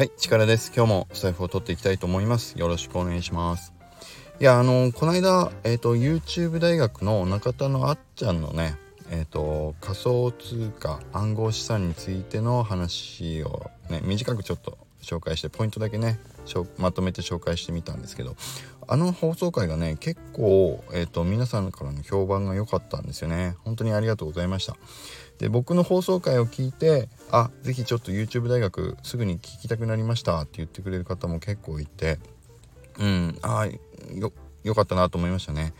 [0.00, 0.72] はい、力です。
[0.74, 2.58] 今日もスタイフを取っていきたいと思います。
[2.58, 3.74] よろしくお願いします。
[4.40, 8.78] いや、あの、この間、えっ、ー、と、YouTube 大学の中田のあっちゃんのね、
[9.10, 16.18] えっ、ー、と、仮想通貨暗号資産についての話をね、短くちょっと紹介してポイントだけね
[16.78, 18.36] まとめて紹介してみたんですけど
[18.90, 23.54] あの放送回がね結構、えーと、皆さんからの評判が良かったんですよね。
[23.64, 24.76] 本当にありがとうございました。
[25.38, 30.40] で僕の放送回を聞いてあ是非ちょっと YouTube 大学すぐに聞きたくなりました。
[30.40, 32.18] って言ってくれる方も結構いて
[32.98, 33.68] うんあ
[34.12, 34.32] よ
[34.64, 35.72] よかったなと思いましたね。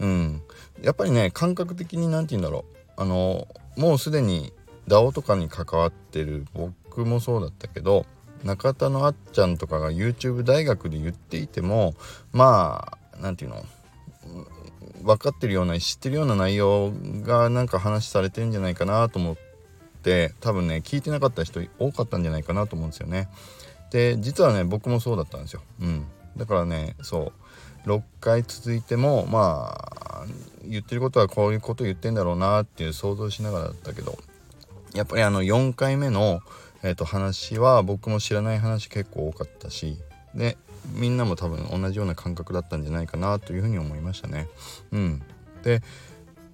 [0.00, 0.42] うん。
[0.82, 2.64] やっぱりね感覚的に何て言うんだろ
[2.98, 3.00] う。
[3.00, 3.46] あの
[3.76, 4.52] もうすでに
[4.88, 8.06] DAO とかに関わってる僕もそうだったけど
[8.46, 11.94] 中田のあっちゃんとかが YouTube 大学で言っていても
[12.32, 13.66] まあ何て言うの
[15.02, 19.36] 分かってるような知ってるような内容がなんか話されてるんじゃないかなと思っ
[20.02, 23.28] て多分ね聞いてなかった人多かったんじゃないかなと思うんですよね。
[23.90, 25.62] で実はね僕もそうだったんですよ。
[25.80, 27.32] うん、だからねそ
[27.86, 30.24] う6回続いてもまあ
[30.64, 34.18] 言ってることはこういうこと言ってんだろうなっていう想像しながらだったけど
[34.94, 36.40] やっぱりあの4回目の
[36.82, 39.98] えー、と話は僕も知らない話結構多かったし
[40.34, 40.56] で
[40.94, 44.48] みんなも多分同じような感覚だったんじゃないかなというふうに思いましたね。
[44.92, 45.22] うん、
[45.62, 45.82] で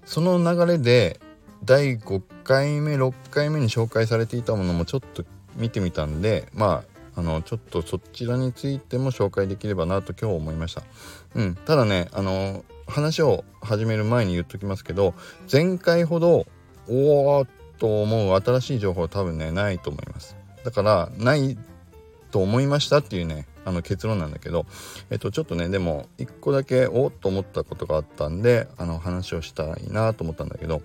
[0.05, 1.21] その流れで
[1.65, 5.25] 第5回目6回目に紹介されていたものもちょっと
[5.57, 6.85] 見てみたんでま
[7.15, 10.83] ああのちょっとそちらについても紹介できればなと今日思いました。
[11.35, 15.15] うん、ただねあの話を始める前に言っときますけど
[15.51, 16.47] 前回ほど
[16.89, 17.47] おお
[17.83, 20.37] と思う新しい情報は多分ねないと思います。
[20.63, 21.59] だからない
[22.31, 24.67] と思いましたっていうねあの結論なんだけど
[25.11, 30.81] えっとちょっとねでも一個だけおっと思ったことがあったんであの話をしたいなと思ったんだけど、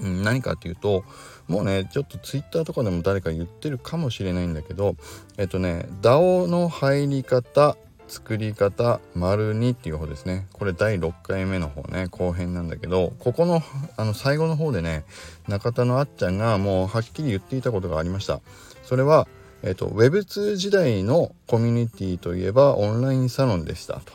[0.00, 1.04] うん、何かっていうと
[1.46, 4.96] もうねちょっと Twitter とかでも誰か言ってるかもしれないんだけど
[5.38, 7.76] えっとね DAO の入り方
[8.08, 10.46] 作り方丸2っていう方ですね。
[10.52, 12.06] これ第6回目の方ね。
[12.08, 13.62] 後編なんだけどここの
[13.96, 15.04] あの最後の方でね
[15.48, 18.40] 中田のあっちゃんがもうはっきり言っていたことがありました。
[18.82, 19.26] それは
[19.62, 24.12] えっ、と Web2 時代のコミュニティといえばオンラインサロンでしたと。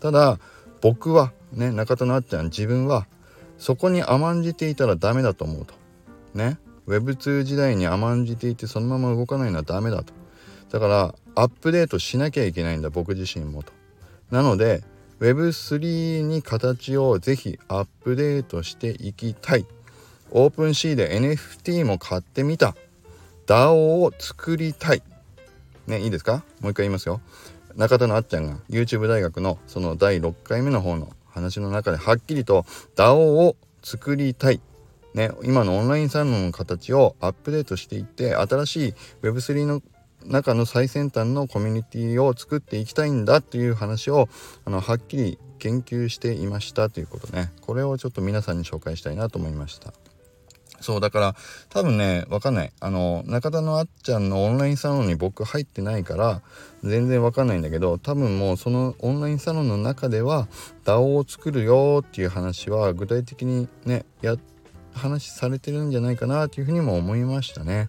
[0.00, 0.38] ただ
[0.80, 3.06] 僕はね中田のあっちゃん自分は
[3.58, 5.74] そこに甘んじていたらダメだと思うと。
[6.34, 6.58] ね。
[6.86, 10.12] Web2 時代に甘んじていてそのまま動かないのはダメだと。
[10.70, 13.72] だからアップデートしなきゃいけないんだ僕自身もと。
[14.30, 14.82] なので
[15.20, 19.66] Web3 に形をぜひアップデートしていきたい。
[20.30, 22.74] オープンシーで NFT も買ってみた。
[23.46, 25.02] DAO を作りたい。
[25.86, 26.44] ね、いいですか？
[26.60, 27.20] もう一回言いますよ。
[27.76, 32.64] 中田のあっちゃんが YouTube 大学のその第6回目の方の話の中ではっきりと
[32.96, 34.60] DAO を作りたい。
[35.14, 39.82] ね、今のオンラインサロンの形をアップデートしていって新しい Web3 の
[40.26, 44.28] 中の最先端のコミュニティを作っていきたいんだっていう話を
[44.64, 49.92] あのはっきり言及していましたということねこれをちょっと皆さんに紹介したいなと思いました
[50.80, 51.36] そうだから
[51.68, 56.42] 多分ねわかんないあの中田のあっちゃんのオンラインサロンに僕入ってないから
[56.82, 60.48] 全然わかんないんだけど多分もうそのオンラインサロンの中では
[60.84, 64.36] DAO を作るよっていう話は具体的にねや
[64.94, 67.88] 話されてるんじゃないかなというふうにも思いましたね。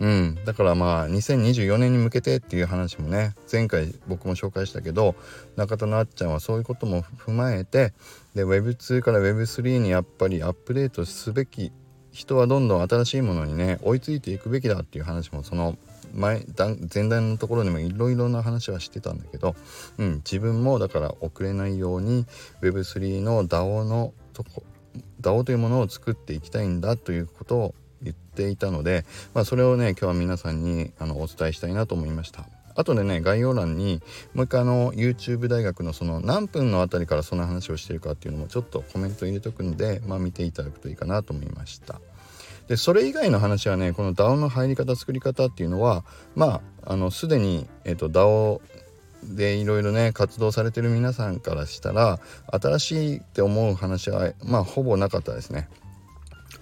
[0.00, 5.14] うん、だからまあ2024年に向けてっていう話もね前回僕も紹介したけど
[5.56, 7.92] 中田のあっちゃんはそういうことも踏まえて
[8.34, 11.72] で Web2 から Web3 にやっぱりアップデートすべき
[12.12, 15.76] 人はどんどん新しいものにね追いついていくべきだっていう話もその
[16.12, 19.56] 前前段のところでもいろいろな話はしてたんだけど、
[19.98, 22.24] うん、自分もだから遅れないように
[22.62, 24.62] Web3 の DAO のとこ
[25.20, 29.04] DAO というものを作っていきたいんだということを言っていたので、
[29.34, 32.46] まあ、それをね今日は皆さんにあのお伝えしたいなと思いました。
[32.76, 34.00] あとでね概要欄に
[34.34, 42.00] もう一回あの YouTube 大学のその何分のあたりからそんな話をしてるかっていうのもちょっとコメント入れとくんで、まあ、見ていただくといいかなと思いました。
[42.68, 48.60] でそれ以外の話はねこの DAO の入り方作り方っていうのはまああのすでに、えーと、DAO
[49.22, 55.68] でいろいろね活動されてる皆さんからしたら新しいって思う話はまあほぼなかったですね。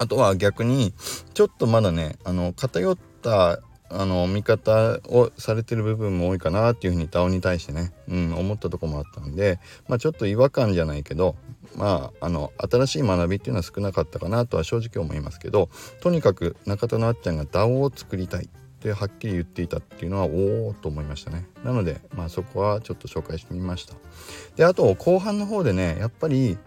[0.03, 0.93] あとは逆に
[1.33, 11.37] ちょっとまだねあの偏ったあの見方をされてる部分も多いかなっていうふうに DAO に対してね、うん、思ったとこもあったんで、まあ、ちょっと違和感じゃないけど
[11.77, 15.69] まああの新しい学びっていうのは少なかったかなとは正直思いますけど
[16.01, 18.49] とにかく中田のあっちゃんが DAO を作りたいっ
[18.83, 21.47] てはっきり言っていたっていうのはおおと思いましたね。
[21.63, 23.95] なのでまあそこはちょっと紹介してみました。
[24.57, 26.59] であと後半の方でねやっぱり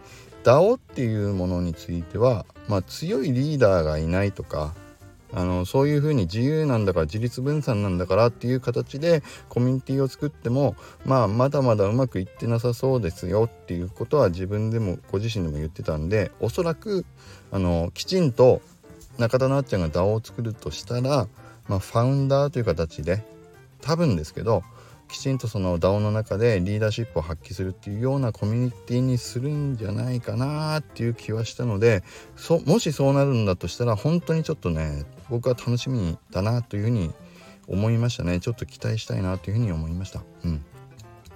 [0.46, 4.74] DAO っていうものについては、まあ、強いリーダーがいないとか
[5.32, 17.04] あのそういうふうに自由なんだから自立分散なんだからっていう形でコミュニティを作ってもまあまだまだうまくいってなさそうですよっていうことは自分でもご自身でも言ってたんでおそらく
[17.50, 18.62] あのきちんと
[19.18, 21.26] 中田なっちゃんが DAO を作るとしたら、
[21.66, 23.24] まあ、ファウンダーという形で
[23.80, 24.62] 多分ですけど
[25.08, 32.02] きちんとその DAO の中でリーダーシップを発揮するっていうようなコミュニティにするんじゃないかなっていう気はしたので
[32.36, 37.12] そもしそうなるんだとしたら本当にちょっとね僕は楽しみだなというふうに
[37.68, 38.38] 思いましたね。
[38.40, 40.22] ちょっと期待したいなというふうに思いました。
[40.44, 40.64] うん。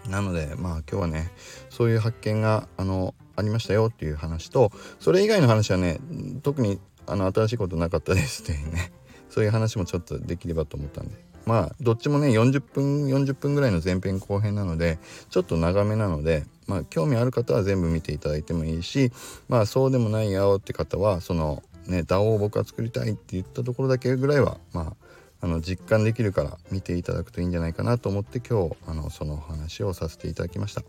[0.08, 1.30] なのでまあ今日はね
[1.68, 5.98] そういう発見があのありましたよっていう話とそれ以外の話はね
[6.42, 8.92] 特にあの新しいことなかったですっていうね
[9.28, 11.29] そういう話もちょっとできればと思ったんで。
[11.46, 14.98] まあどっちもね40分40分ぐらいの前編後編なので
[15.30, 19.10] ちょっと長めなのでまあ興味ある方は全部見ていただいてもいいし
[19.48, 25.10] まあそうでもないよって方はそのね DAO を僕は作りたいって言ったところだけぐらいはまあ
[25.42, 30.82] あの実感できるから見ていただくといいんじゃないかなと思って今日あのその話をさせていただきました。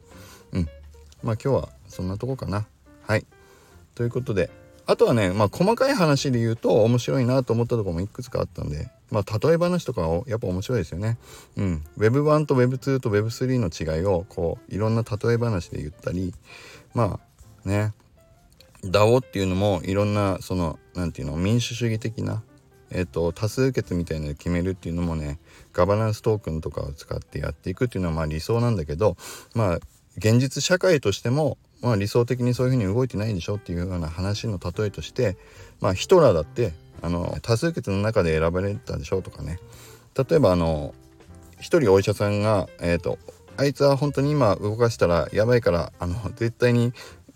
[0.53, 0.67] うん
[1.23, 2.67] まあ今日はそんなとこかな。
[3.03, 3.25] はい
[3.95, 4.49] ということで
[4.91, 11.17] あとはね、まあ、細かい話で言うと面白いなと思ったとこもいくつかあったんで、まあ、例え話とかをやっぱ面白いですよね。
[11.55, 11.85] うん。
[11.97, 16.33] Web1 と Web2 と Web3 の違いを、こう、いろんな例え話で言ったり、
[16.93, 17.21] ま
[17.65, 17.93] あ、ね、
[18.83, 22.43] DAO っていうのもいろんな、その、何て言うの、民主主義的な、
[22.89, 25.39] えっ、と、多数決みたいなので決めるっていうのもね、
[25.71, 29.15] ガバナンストークンとかを使ってやっていくっていうのはまあ理想なんだけど、
[29.55, 29.79] まあ、
[30.17, 35.35] 現実社会としてもまあ、理想的にそういうふうに動いてないんでしょっていうような話の例えとして、
[35.79, 39.59] まあ、ヒトラーだってあの多数決の中で選ばれたでしょうとかね。
[40.15, 40.93] 例えばあの
[41.59, 43.17] 一人お医者さんが、えーと、
[43.57, 46.93] あいつは本当に今動かしたらやばいからあの絶対に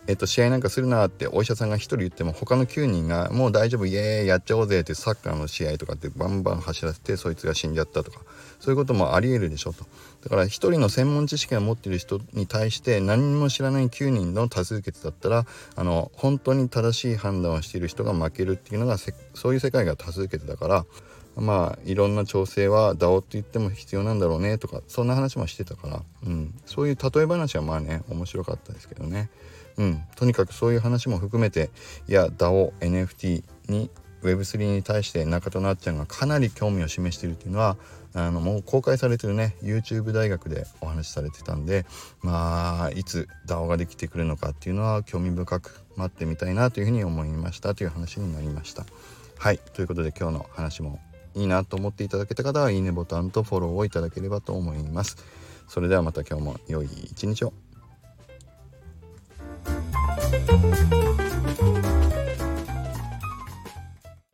[0.08, 8.20] えっと、試合なんかするなってお医者さんが1人言っても他の9人がもう大丈夫イエーイやっちゃおうぜってサッカーの試合とかってバンバン走らせてそいつが死んじゃったとか。
[8.60, 9.86] そういうこともありえるでしょと。
[10.24, 20.86] だから1人の専門知識を持ってる人に対して何も知らない9人の多数決だったらあの本当に正しい判断をしている人が負けるっていうのがそういう世界が多数決だから
[21.36, 29.30] まあいろんな調整は DAO って言っても必要なんだろうねとかそんな話もしてたから、うん、そういう例え話はまあね面白かったですけどね。
[29.78, 31.70] うん、とにかくそういう話も含めて
[32.08, 33.90] いや DAO、NFT に
[34.24, 37.78] Web3 に対して中田なっちゃんがかなり興味を示しているっていうのは
[38.14, 41.86] あのもう公開されてるね YouTube 大学でお話しされてたんで
[42.22, 48.86] まあいつ DAO ができてくるのかっていうのは興味深く待ってみたいなというふうに思いましたという話になりました。
[49.38, 51.00] はいということで今日の話も
[51.36, 55.18] いいなと思っていただけた方はいいねボタンとフォローをいただければと思います。
[55.68, 57.65] それではまた今日も良い一日を。